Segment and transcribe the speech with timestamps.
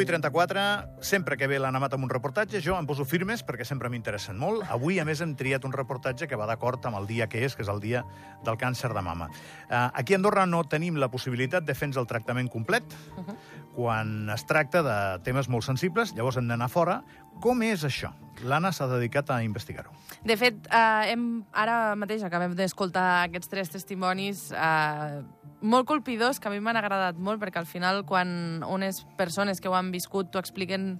[0.00, 0.60] 10 i 34,
[1.04, 4.62] sempre que ve l'Anamat amb un reportatge, jo em poso firmes perquè sempre m'interessen molt.
[4.72, 7.52] Avui, a més, hem triat un reportatge que va d'acord amb el dia que és,
[7.52, 8.00] que és el dia
[8.46, 9.28] del càncer de mama.
[9.68, 12.84] Uh, aquí a Andorra no tenim la possibilitat de fer el tractament complet
[13.16, 13.36] uh -huh.
[13.74, 17.02] quan es tracta de temes molt sensibles, llavors hem d'anar fora.
[17.40, 18.12] Com és això?
[18.42, 19.92] L'Anna s'ha dedicat a investigar-ho.
[20.24, 25.22] De fet, eh, hem, ara mateix acabem d'escoltar aquests tres testimonis eh,
[25.60, 29.68] molt colpidors que a mi m'han agradat molt perquè al final quan unes persones que
[29.68, 30.94] ho han viscut t'ho expliquen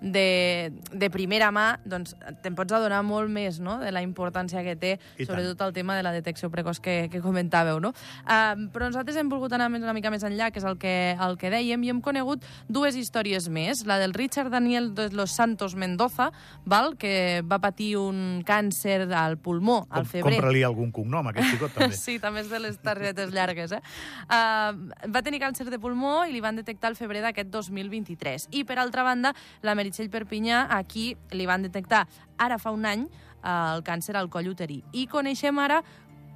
[0.00, 3.78] de, de primera mà, doncs te'n pots adonar molt més no?
[3.80, 7.22] de la importància que té, I sobretot el tema de la detecció precoç que, que
[7.24, 7.80] comentàveu.
[7.82, 7.94] No?
[8.24, 11.38] Uh, però nosaltres hem volgut anar una mica més enllà, que és el que, el
[11.40, 13.84] que dèiem, i hem conegut dues històries més.
[13.88, 16.30] La del Richard Daniel de los Santos Mendoza,
[16.64, 16.94] val?
[16.98, 20.36] que va patir un càncer al pulmó al Com, febrer.
[20.38, 21.96] Compra-li algun cognom, aquest xicot, també.
[22.04, 23.80] Sí, també és de les targetes llargues, eh?
[24.28, 28.48] Uh, va tenir càncer de pulmó i li van detectar el febrer d'aquest 2023.
[28.52, 29.32] I, per altra banda,
[29.64, 32.06] la Meritxell Perpinyà, aquí li van detectar
[32.40, 34.80] ara fa un any uh, el càncer al coll uterí.
[34.96, 35.82] I coneixem ara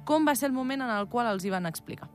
[0.05, 2.11] com va ser el moment en el qual els hi van explicar.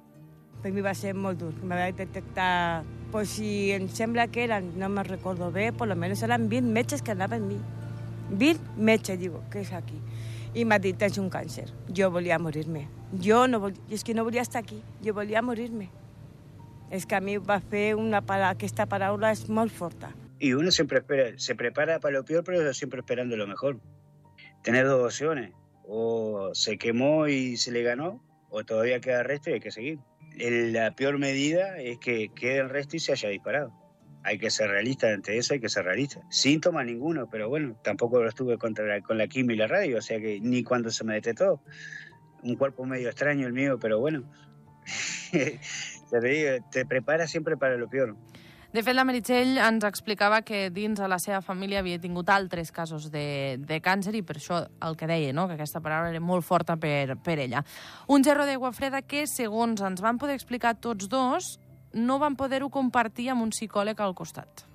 [0.63, 1.51] Per mi va ser molt dur.
[1.67, 5.97] Me va detectar, pues si em sembla que eren, no me recordo bé, por lo
[5.97, 7.59] menos eren 20 metges que anaven amb mi.
[8.31, 9.99] 20 metges, digo, què és aquí?
[10.55, 11.67] I m'ha dit, tens un càncer.
[11.91, 12.87] Jo volia morir-me.
[13.21, 15.91] Jo no volia, és que no volia estar aquí, jo volia morir-me.
[16.95, 20.15] És que a mi va fer una paraula, aquesta paraula és molt forta.
[20.39, 23.81] Y uno siempre espera, se prepara para lo peor, pero siempre esperando lo mejor.
[24.63, 25.53] Tener dos opciones.
[25.87, 29.99] O se quemó y se le ganó, o todavía queda resto y hay que seguir.
[30.37, 33.73] La peor medida es que quede el resto y se haya disparado.
[34.25, 36.23] Hay que ser realista ante eso, hay que ser realista.
[36.31, 40.03] Síntomas ninguno, pero bueno, tampoco lo estuve contra con la quimio y la radio, o
[40.03, 41.61] sea que ni cuando se me detectó.
[42.43, 44.25] Un cuerpo medio extraño el mío, pero bueno.
[46.11, 48.17] Te digo, te preparas siempre para lo peor.
[48.75, 52.73] De fet, la Meritxell ens explicava que dins de la seva família havia tingut altres
[52.75, 55.45] casos de, de càncer i per això el que deia, no?
[55.47, 57.63] que aquesta paraula era molt forta per, per ella.
[58.11, 61.53] Un gerro d'aigua freda que, segons ens van poder explicar tots dos,
[61.95, 64.67] no van poder-ho compartir amb un psicòleg al costat.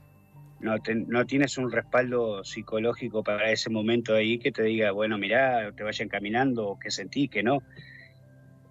[0.61, 5.17] no, te- no tienes un respaldo psicológico para ese momento ahí que te diga, bueno,
[5.17, 7.59] mirá, te vayan caminando, que sentí, que no.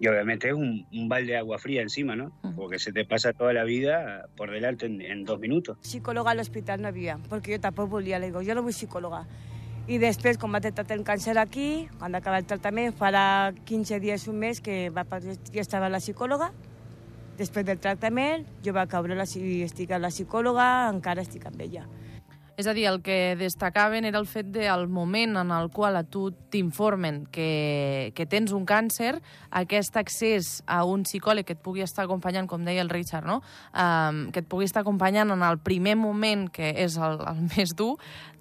[0.00, 2.32] Y obviamente es un, un balde de agua fría encima, ¿no?
[2.54, 5.76] Porque se te pasa toda la vida por delante en, en dos minutos.
[5.82, 9.24] Psicòloga a l'hospital no havia, perquè jo tampoc volia, le digo, jo no vull psicòloga.
[9.88, 14.26] I després, quan va detectar el càncer aquí, quan acaba el tractament, farà 15 dies,
[14.28, 16.52] un mes, que va, ja estava la psicòloga.
[17.38, 21.86] Després del tractament, jo va caure la, estic a la psicòloga, encara estic amb ella.
[22.58, 26.02] És a dir, el que destacaven era el fet del moment en el qual a
[26.02, 29.12] tu t'informen que, que tens un càncer,
[29.54, 33.36] aquest accés a un psicòleg que et pugui estar acompanyant, com deia el Richard, no?
[33.70, 37.76] um, que et pugui estar acompanyant en el primer moment, que és el, el més
[37.78, 37.92] dur,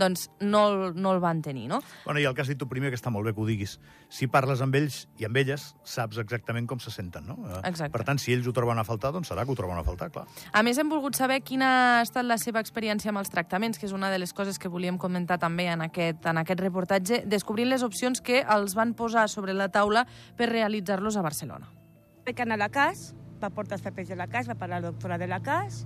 [0.01, 0.63] doncs no,
[0.97, 1.84] no el van tenir, no?
[2.07, 3.78] Bueno, i el que has dit tu primer, que està molt bé que ho diguis.
[4.09, 7.38] Si parles amb ells i amb elles, saps exactament com se senten, no?
[7.45, 7.94] Eh, Exacte.
[7.94, 10.09] Per tant, si ells ho troben a faltar, doncs serà que ho troben a faltar,
[10.09, 10.25] clar.
[10.57, 13.85] A més, hem volgut saber quina ha estat la seva experiència amb els tractaments, que
[13.85, 17.69] és una de les coses que volíem comentar també en aquest, en aquest reportatge, descobrint
[17.69, 20.06] les opcions que els van posar sobre la taula
[20.38, 21.69] per realitzar-los a Barcelona.
[22.25, 24.91] Vaig anar a la CAS, va portar els papers de la CAS, va parlar la
[24.91, 25.85] doctora de la CAS,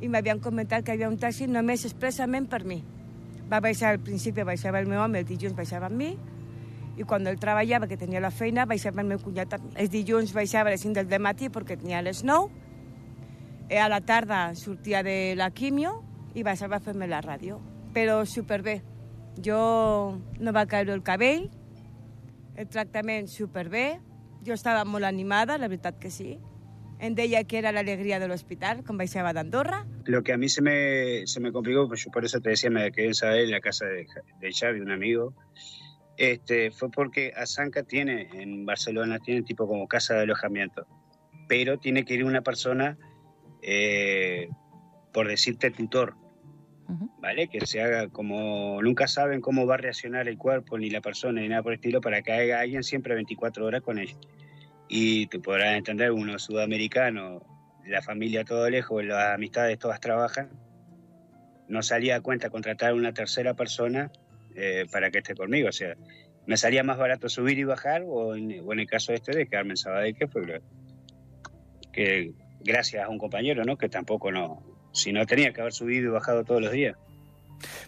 [0.00, 2.82] i m'havien comentat que hi havia un taxi només expressament per mi.
[3.50, 6.14] Va baixar al principi, baixava el meu home, el dilluns baixava amb mi,
[6.96, 9.74] i quan ell treballava, que tenia la feina, baixava el meu cunyat amb mi.
[9.82, 12.62] Els dilluns baixava a les 5 del matí perquè tenia les 9,
[13.70, 16.02] i a la tarda sortia de la quimio
[16.34, 17.60] i baixava a fer-me la ràdio.
[17.94, 18.82] Però superbé.
[19.44, 21.48] Jo no va caure el cabell,
[22.56, 24.00] el tractament superbé,
[24.46, 26.36] jo estava molt animada, la veritat que sí.
[27.02, 29.82] Em deia que era l'alegria de l'hospital, quan baixava d'Andorra.
[30.06, 32.70] Lo que a mí se me, se me complicó, pues yo por eso te decía,
[32.70, 34.06] me quedé en Sabadell, en la casa de,
[34.40, 35.34] de Xavi, un amigo,
[36.16, 40.86] este, fue porque Azanca tiene, en Barcelona, tiene tipo como casa de alojamiento,
[41.48, 42.96] pero tiene que ir una persona,
[43.62, 44.48] eh,
[45.12, 46.14] por decirte tutor.
[47.18, 47.48] ¿Vale?
[47.48, 51.40] Que se haga como, nunca saben cómo va a reaccionar el cuerpo, ni la persona,
[51.40, 54.14] ni nada por el estilo, para que haya alguien siempre 24 horas con ella.
[54.88, 57.42] Y tú podrás entender, uno sudamericano,
[57.86, 60.50] la familia todo lejos, las amistades todas trabajan,
[61.68, 64.10] no salía a cuenta contratar a una tercera persona
[64.54, 65.68] eh, para que esté conmigo.
[65.68, 65.96] O sea,
[66.46, 69.46] me salía más barato subir y bajar, o en, o en el caso este de
[69.46, 70.60] quedarme en Sabadell, que fue
[71.92, 73.78] que gracias a un compañero, ¿no?
[73.78, 76.96] Que tampoco no, si no tenía que haber subido y bajado todos los días.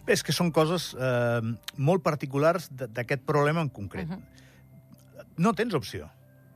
[0.06, 1.40] Bé, és que són coses eh,
[1.76, 4.08] molt particulars d'aquest problema en concret.
[4.08, 5.34] Mhm.
[5.42, 6.08] No tens opció.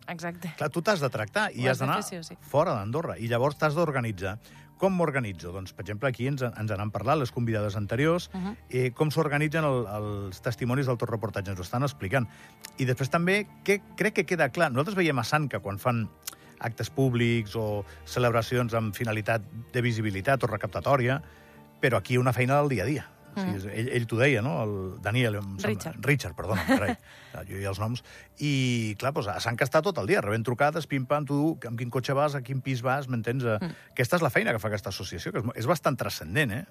[0.08, 0.54] Exacte.
[0.56, 2.36] Clar, tu t'has de tractar i Ho has d'anar sí sí.
[2.40, 3.18] fora d'Andorra.
[3.18, 4.38] I llavors t'has d'organitzar.
[4.80, 5.52] com m'organitzo?
[5.52, 8.38] Doncs, per exemple, aquí ens, ens n'han parlat les convidades anteriors, uh.
[8.40, 8.56] -huh.
[8.70, 12.26] eh, com s'organitzen el, els testimonis del tot reportatge, ens ho estan explicant.
[12.78, 16.08] I després també, que crec que queda clar, nosaltres veiem a Sant que quan fan
[16.60, 21.20] actes públics o celebracions amb finalitat de visibilitat o recaptatòria,
[21.80, 23.06] però aquí una feina del dia a dia.
[23.30, 24.56] O sigui, ell ell t'ho deia, no?
[24.64, 24.72] El
[25.02, 25.36] Daniel...
[25.38, 26.04] em sembla- Richard.
[26.04, 26.96] Richard, perdona, carai.
[27.48, 28.02] jo i els noms.
[28.42, 31.38] I, clar, doncs, que està tot el dia, rebent trucades, pim-pam, tu,
[31.70, 33.46] amb quin cotxe vas, a quin pis vas, m'entens?
[33.46, 33.70] Mm.
[33.94, 36.64] Aquesta és la feina que fa aquesta associació, que és, és bastant transcendent, eh?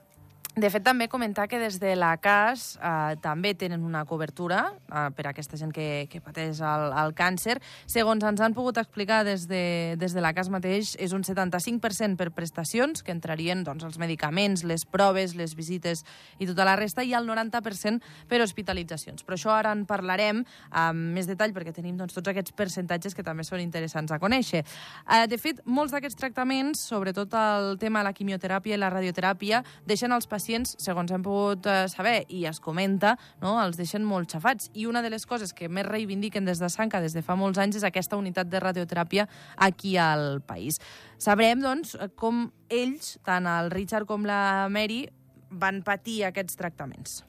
[0.59, 5.05] De fet, també comentar que des de la CAS eh, també tenen una cobertura eh,
[5.15, 7.55] per a aquesta gent que, que pateix el, el càncer.
[7.87, 12.19] Segons ens han pogut explicar des de, des de la CAS mateix, és un 75%
[12.19, 16.03] per prestacions, que entrarien doncs, els medicaments, les proves, les visites
[16.43, 19.23] i tota la resta, i el 90% per hospitalitzacions.
[19.23, 20.43] Però això ara en parlarem
[20.75, 24.65] amb més detall, perquè tenim doncs, tots aquests percentatges que també són interessants a conèixer.
[24.65, 29.63] Eh, de fet, molts d'aquests tractaments, sobretot el tema de la quimioteràpia i la radioteràpia,
[29.87, 34.31] deixen els pacients, segons hem pogut eh, saber i es comenta, no, els deixen molt
[34.33, 34.71] xafats.
[34.73, 37.59] I una de les coses que més reivindiquen des de Sanca des de fa molts
[37.61, 40.79] anys és aquesta unitat de radioteràpia aquí al país.
[41.19, 45.03] Sabrem, doncs, com ells, tant el Richard com la Mary,
[45.51, 47.23] van patir aquests tractaments.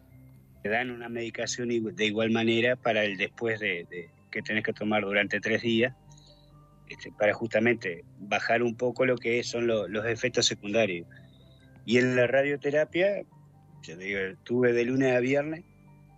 [0.63, 4.63] Te dan una medicación igu- de igual manera para el después de, de- que tenés
[4.65, 5.95] que tomar durante tres días,
[6.89, 11.07] este, para justamente bajar un poco lo que son lo- los efectos secundarios.
[11.91, 13.25] Y en la radioterapia,
[13.83, 15.65] yo digo, tuve de lunes a viernes,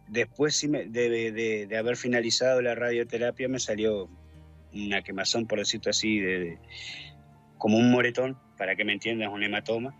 [0.06, 4.10] después de, haber finalizado la radioterapia me salió
[4.74, 6.58] una quemazón, por decirlo así, de,
[7.56, 9.96] como un moretón, para que me entiendas, un hematoma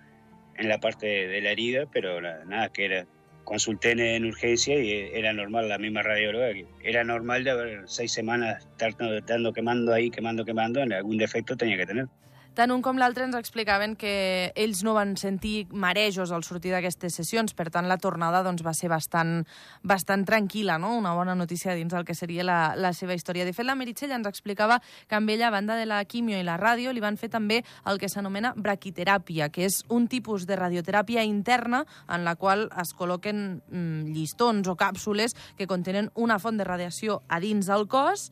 [0.59, 3.07] en la parte de, la herida, pero nada, que era
[3.45, 6.49] consulté en, en urgencia y era normal, la misma radióloga,
[6.83, 8.95] era normal de haber seis semanas estar
[9.25, 12.09] dando, quemando ahí, quemando, quemando, algún defecto tenía que tener.
[12.53, 17.15] Tant un com l'altre ens explicaven que ells no van sentir marejos al sortir d'aquestes
[17.17, 19.47] sessions, per tant la tornada doncs, va ser bastant,
[19.81, 20.91] bastant tranquil·la, no?
[20.99, 23.47] una bona notícia dins del que seria la, la seva història.
[23.49, 26.45] De fet, la Meritxell ens explicava que amb ella, a banda de la quimio i
[26.45, 30.61] la ràdio, li van fer també el que s'anomena braquiteràpia, que és un tipus de
[30.61, 36.61] radioteràpia interna en la qual es col·loquen mm, llistons o càpsules que contenen una font
[36.61, 38.29] de radiació a dins del cos,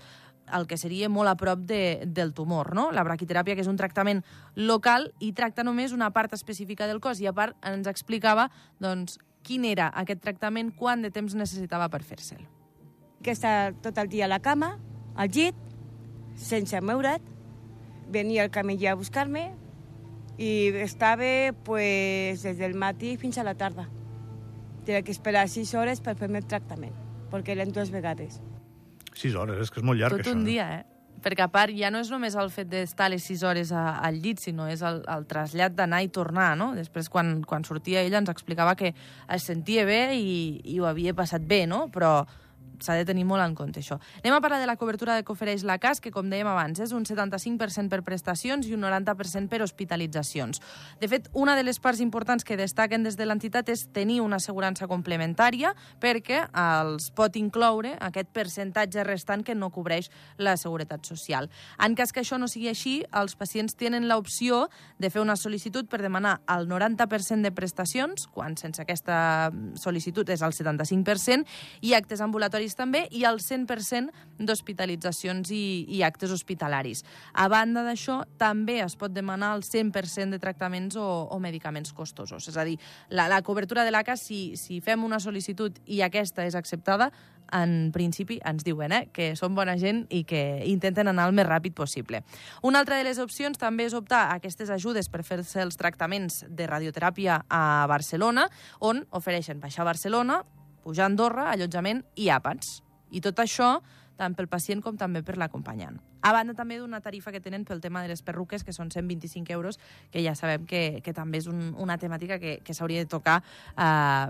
[0.56, 2.91] el que seria molt a prop de, del tumor, no?
[2.93, 4.23] La braquiteràpia, que és un tractament
[4.55, 9.19] local i tracta només una part específica del cos i a part ens explicava doncs,
[9.47, 12.47] quin era aquest tractament, quant de temps necessitava per fer-se'l.
[13.23, 14.79] que estar tot el dia a la cama,
[15.14, 15.56] al llit,
[16.37, 17.20] sense moure't.
[18.11, 19.50] Venia el camiller a buscar-me
[20.41, 23.88] i estava pues, des del matí fins a la tarda.
[24.87, 26.97] Tenia que esperar sis hores per fer-me el tractament,
[27.31, 28.41] perquè eren dues vegades.
[29.21, 30.37] Sis hores, és que és molt llarg, Tot això.
[30.37, 30.49] un eh?
[30.49, 30.87] dia, eh?
[31.21, 34.17] Perquè a part ja no és només el fet d'estar les 6 hores a, al
[34.23, 36.71] llit, sinó és el, el trasllat d'anar i tornar, no?
[36.79, 41.13] Després, quan, quan sortia ella, ens explicava que es sentia bé i, i ho havia
[41.19, 41.89] passat bé, no?
[41.93, 42.23] Però
[42.85, 44.00] s'ha de tenir molt en compte, això.
[44.23, 46.93] Anem a parlar de la cobertura que ofereix la CAS, que, com dèiem abans, és
[46.97, 50.61] un 75% per prestacions i un 90% per hospitalitzacions.
[51.00, 54.41] De fet, una de les parts importants que destaquen des de l'entitat és tenir una
[54.41, 61.50] assegurança complementària perquè els pot incloure aquest percentatge restant que no cobreix la Seguretat Social.
[61.78, 64.66] En cas que això no sigui així, els pacients tenen l'opció
[64.99, 69.50] de fer una sol·licitud per demanar el 90% de prestacions, quan sense aquesta
[69.81, 71.47] sol·licitud és el 75%,
[71.87, 77.05] i actes ambulatoris també, i el 100% d'hospitalitzacions i, i actes hospitalaris.
[77.33, 82.49] A banda d'això, també es pot demanar el 100% de tractaments o, o medicaments costosos.
[82.49, 82.79] És a dir,
[83.11, 87.11] la, la cobertura de l'ACA, si, si fem una sol·licitud i aquesta és acceptada,
[87.53, 91.49] en principi ens diuen eh, que són bona gent i que intenten anar el més
[91.49, 92.23] ràpid possible.
[92.62, 96.45] Una altra de les opcions també és optar a aquestes ajudes per fer-se els tractaments
[96.49, 98.49] de radioteràpia a Barcelona,
[98.81, 100.43] on ofereixen baixar a Barcelona,
[100.83, 102.81] pujar a Andorra, allotjament i àpats.
[103.11, 103.79] I tot això
[104.21, 105.97] tant pel pacient com també per l'acompanyant.
[106.21, 109.55] A banda també d'una tarifa que tenen pel tema de les perruques, que són 125
[109.57, 109.79] euros,
[110.13, 113.39] que ja sabem que, que també és un, una temàtica que, que s'hauria de tocar
[113.41, 114.29] uh,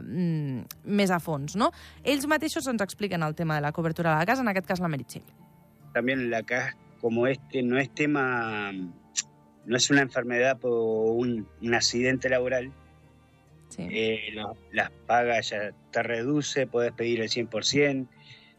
[0.87, 1.57] més a fons.
[1.59, 1.73] No?
[2.04, 4.83] Ells mateixos ens expliquen el tema de la cobertura de la casa, en aquest cas
[4.83, 5.26] la Meritxell.
[5.92, 11.75] También la CAS, como este no es tema, no es una enfermedad o un, un
[11.75, 12.71] accidente laboral,
[13.70, 13.86] Sí.
[13.90, 14.34] eh,
[14.72, 18.08] las pagas ya te reduce, puedes pedir el 100%,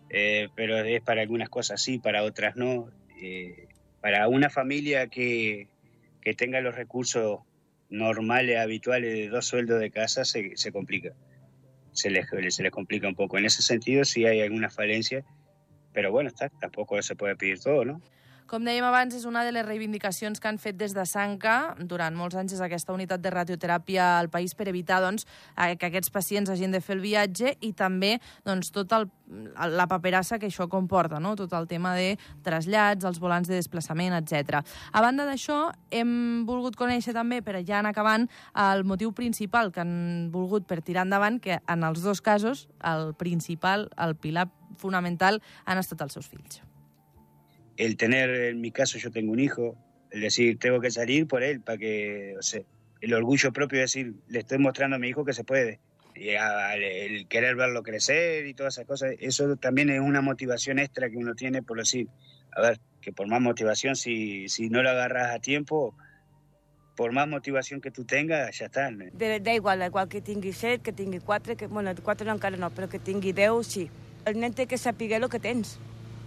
[0.09, 2.89] eh, pero es para algunas cosas sí, para otras no.
[3.21, 3.67] Eh,
[4.01, 5.67] para una familia que,
[6.21, 7.41] que tenga los recursos
[7.89, 11.13] normales, habituales de dos sueldos de casa, se, se complica.
[11.91, 13.37] Se les, se les complica un poco.
[13.37, 15.23] En ese sentido sí hay alguna falencia,
[15.93, 18.01] pero bueno, está, tampoco se puede pedir todo, ¿no?
[18.51, 22.11] Com dèiem abans, és una de les reivindicacions que han fet des de Sanca durant
[22.19, 25.23] molts anys des d'aquesta unitat de radioteràpia al país per evitar doncs,
[25.55, 29.05] eh, que aquests pacients hagin de fer el viatge i també doncs, tot el,
[29.55, 31.31] la paperassa que això comporta, no?
[31.39, 34.59] tot el tema de trasllats, els volants de desplaçament, etc.
[34.91, 39.79] A banda d'això, hem volgut conèixer també, per ja anar acabant, el motiu principal que
[39.85, 45.39] han volgut per tirar endavant, que en els dos casos, el principal, el pilar fonamental,
[45.63, 46.59] han estat els seus fills
[47.85, 49.75] el tener, en mi caso yo tengo un hijo,
[50.11, 52.61] el decir, tengo que salir por él para que, o sea,
[53.01, 55.79] el orgullo propio de decir, le estoy mostrando a mi hijo que se puede.
[56.15, 61.09] Y el querer verlo crecer y todas esas cosas, eso también es una motivación extra
[61.09, 62.07] que uno tiene por decir,
[62.55, 65.95] a ver, que por más motivación, si, si no lo agarras a tiempo,
[66.95, 68.91] por más motivación que tú tengas, ya está.
[68.91, 72.87] Da igual, igual que tingui set, que tingui quatre, que, bueno, quatre no no, però
[72.87, 73.89] que tingui deu, sí.
[74.25, 75.79] El nen que saber el que tens.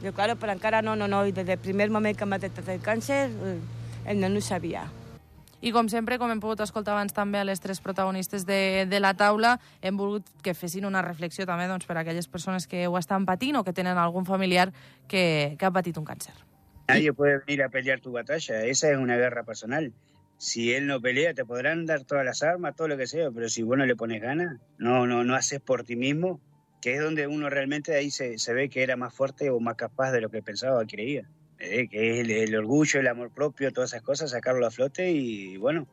[0.02, 1.24] Jo, claro, però encara no, no, no.
[1.26, 3.56] I des del primer moment que m'ha detectat el càncer, eh,
[4.10, 4.88] el nen no ho sabia.
[5.64, 8.98] I com sempre, com hem pogut escoltar abans també a les tres protagonistes de, de
[9.00, 12.82] la taula, hem volgut que fessin una reflexió també doncs, per a aquelles persones que
[12.84, 14.74] ho estan patint o que tenen algun familiar
[15.08, 16.34] que, que ha patit un càncer.
[16.88, 19.94] Nadie puede venir a pelear tu batalla, esa es una guerra personal.
[20.36, 23.48] Si él no pelea, te podrán dar todas las armas, todo lo que sea, pero
[23.48, 26.40] si vos no le pones ganas, no, no, no haces por ti mismo,
[26.84, 29.74] que es donde uno realmente ahí se, se, ve que era más fuerte o más
[29.74, 31.26] capaz de lo que pensaba o creía.
[31.58, 35.10] Eh, que es el, el, orgullo, el amor propio, todas esas cosas, sacarlo a flote
[35.10, 35.88] y bueno,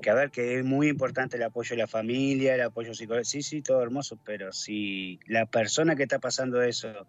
[0.00, 3.28] que a ver, que es muy importante el apoyo de la familia, el apoyo psicológico,
[3.28, 7.08] sí, sí, todo hermoso, pero si la persona que está pasando eso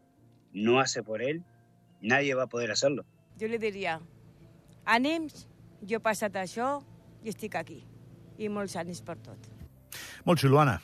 [0.51, 1.43] no hace por él,
[2.01, 3.05] nadie va a poder hacerlo.
[3.37, 4.01] Yo le diría,
[4.83, 5.45] ànims,
[5.85, 6.79] jo he passat això
[7.21, 7.83] i estic aquí.
[8.41, 9.51] I molts ànims per tot.
[10.25, 10.79] Molt xulo, Anna.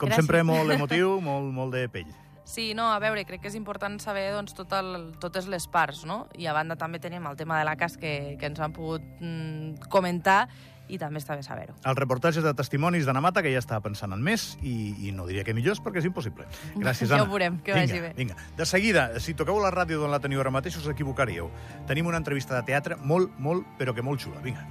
[0.00, 0.24] Com Gràcies.
[0.24, 2.10] sempre, molt emotiu, molt, molt de pell.
[2.50, 6.02] Sí, no, a veure, crec que és important saber doncs, tot el, totes les parts,
[6.08, 6.24] no?
[6.34, 9.04] I a banda també tenim el tema de la cas que, que ens han pogut
[9.20, 10.48] mm, comentar
[10.90, 11.76] i també està bé saber-ho.
[11.86, 15.28] El reportatge de testimonis d'Anna Mata, que ja estava pensant en més, i, i no
[15.28, 16.48] diria que millors perquè és impossible.
[16.82, 17.22] Gràcies, Anna.
[17.22, 18.12] ja ho veurem, que vinga, vagi bé.
[18.18, 21.52] Vinga, de seguida, si toqueu la ràdio d'on la teniu ara mateix, us equivocaríeu.
[21.86, 24.42] Tenim una entrevista de teatre molt, molt, però que molt xula.
[24.42, 24.66] Vinga.